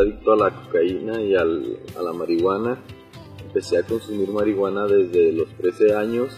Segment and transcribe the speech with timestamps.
[0.00, 2.78] adicto a la cocaína y a la marihuana.
[3.44, 6.32] Empecé a consumir marihuana desde los 13 años,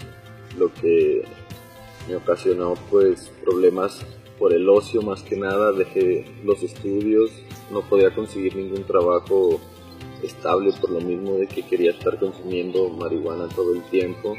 [0.58, 1.24] lo que
[2.09, 4.04] me ocasionó pues problemas
[4.38, 7.31] por el ocio más que nada, dejé los estudios,
[7.71, 9.60] no podía conseguir ningún trabajo
[10.23, 14.35] estable por lo mismo de que quería estar consumiendo marihuana todo el tiempo.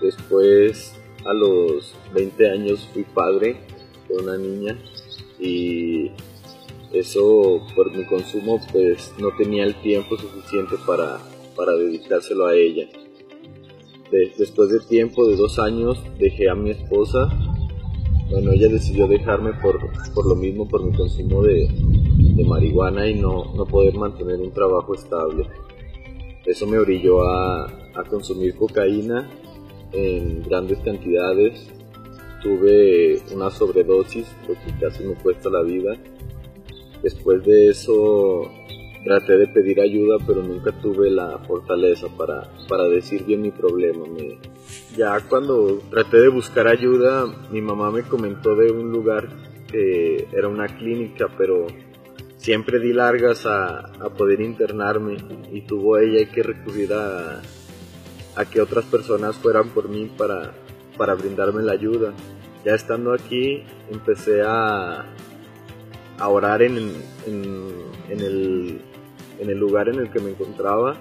[0.00, 3.60] Después a los 20 años fui padre
[4.08, 4.78] de una niña
[5.38, 6.10] y
[6.92, 11.18] eso por mi consumo pues no tenía el tiempo suficiente para,
[11.56, 12.88] para dedicárselo a ella.
[14.38, 17.28] después de tiempo de dos años dejé a mi esposa.
[18.30, 19.78] Bueno, ella decidió dejarme por,
[20.14, 21.68] por lo mismo, por mi consumo de,
[22.34, 25.46] de marihuana y no, no, poder mantener un trabajo estable.
[26.46, 29.28] Eso me orilló a, a consumir cocaína
[29.92, 31.70] en grandes cantidades.
[32.42, 35.96] Tuve una sobredosis, lo que casi me cuesta la vida
[37.02, 38.50] Después de eso
[39.04, 44.04] traté de pedir ayuda, pero nunca tuve la fortaleza para, para decir bien mi problema.
[44.96, 49.28] ya cuando traté de buscar ayuda, mi mamá me comentó de un lugar
[49.70, 51.66] que era una clínica, pero
[52.36, 55.16] siempre di largas a, a poder internarme
[55.52, 57.40] y tuvo ella que recurrir a,
[58.36, 60.52] a que otras personas fueran por mí para,
[60.96, 62.12] para brindarme la ayuda.
[62.64, 65.04] Ya estando aquí, empecé a,
[66.22, 66.78] a orar en,
[67.26, 68.80] en, el,
[69.40, 70.96] en el lugar en el que me encontraba.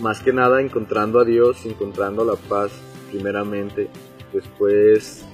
[0.00, 2.70] Más que nada encontrando a Dios, encontrando la paz
[3.10, 3.88] primeramente.
[4.32, 5.26] Después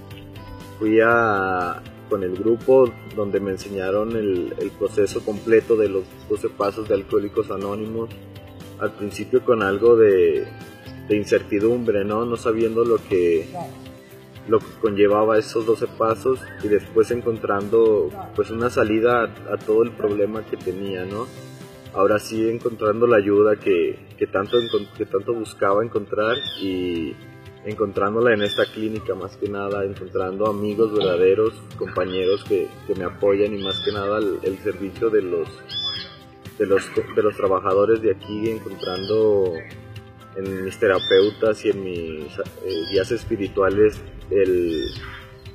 [0.79, 6.89] fui a, con el grupo donde me enseñaron el, proceso completo de los 12 pasos
[6.89, 8.09] de Alcohólicos Anónimos.
[8.81, 10.47] Al principio con algo de,
[11.07, 12.25] de incertidumbre, ¿no?
[12.25, 13.47] No sabiendo lo que,
[14.49, 19.93] lo que conllevaba esos 12 pasos y después encontrando pues una salida a, todo el
[19.93, 21.27] problema que tenía, ¿no?
[21.95, 24.59] Ahora sí encontrando la ayuda que, que, tanto,
[24.97, 27.15] que tanto buscaba encontrar y
[27.65, 33.55] encontrándola en esta clínica más que nada, encontrando amigos verdaderos, compañeros que, que me apoyan
[33.59, 35.49] y más que nada el, servicio de los,
[36.59, 36.83] de los,
[37.17, 39.55] de los trabajadores de aquí, encontrando
[40.37, 44.01] en mis terapeutas y en mis eh, guías espirituales
[44.31, 44.85] el,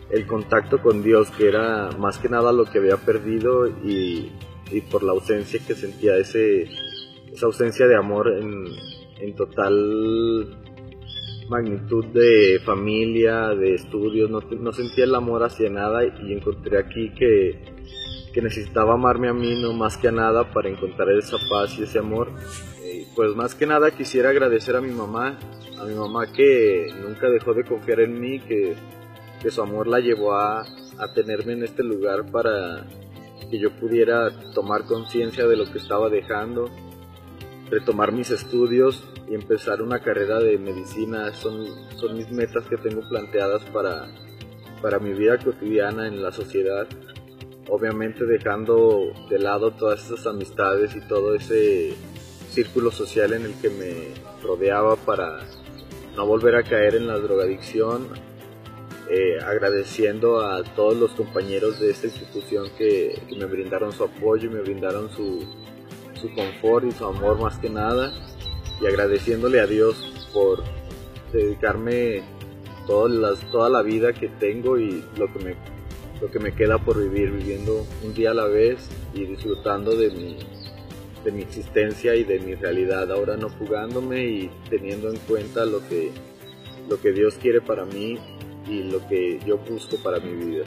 [0.09, 4.31] el, contacto con Dios, que era más que nada lo que había perdido y,
[4.72, 6.69] y por la ausencia que sentía, ese,
[7.31, 8.66] esa ausencia de amor en,
[9.19, 10.57] en total
[11.50, 17.09] magnitud de familia, de estudios, no, no, sentía el amor hacia nada y encontré aquí
[17.16, 17.59] que,
[18.34, 21.84] que necesitaba amarme a mí no más que a nada para encontrar esa paz y
[21.84, 22.29] ese amor.
[23.19, 25.38] Pues más que nada quisiera agradecer a mi mamá
[25.78, 28.75] a mi mamá que nunca dejó de confiar en mí, que,
[29.41, 32.85] que su amor la llevó a, a, tenerme en este lugar para
[33.52, 36.69] que yo pudiera tomar conciencia de lo que estaba dejando,
[37.69, 41.34] retomar mis estudios y empezar una carrera de medicina.
[41.34, 41.66] Son,
[41.97, 44.07] son mis metas que tengo planteadas para,
[44.81, 46.88] para mi vida cotidiana en la sociedad.
[47.68, 51.96] Obviamente dejando de lado todas esas amistades y todo ese
[52.50, 55.40] círculo social en el que me rodeaba para
[56.16, 58.08] no volver a caer en la drogadicción,
[59.10, 64.54] eh, agradeciendo a todos los compañeros de esta institución que, me brindaron su apoyo y
[64.54, 65.48] me brindaron su,
[66.14, 68.12] su, confort y su amor más que nada,
[68.81, 69.96] y agradeciéndole a Dios
[70.34, 70.64] por
[71.31, 72.24] dedicarme
[72.86, 75.56] toda la vida que tengo y lo que, me,
[76.20, 80.10] lo que me queda por vivir, viviendo un día a la vez y disfrutando de
[80.10, 80.38] mi,
[81.24, 85.88] de mi existencia y de mi realidad, ahora no jugándome y teniendo en cuenta lo
[85.88, 86.12] que,
[86.90, 88.18] lo que Dios quiere para mí
[88.68, 90.66] y lo que yo busco para mi vida.